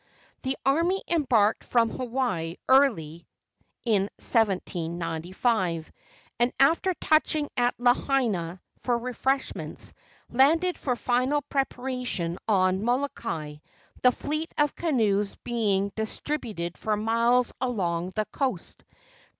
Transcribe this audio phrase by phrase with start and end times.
[0.41, 3.27] The army embarked from Hawaii early
[3.85, 5.91] in 1795,
[6.39, 9.93] and, after touching at Lahaina for refreshments,
[10.31, 13.57] landed for final preparation on Molokai,
[14.01, 18.83] the fleet of canoes being distributed for miles along the coast.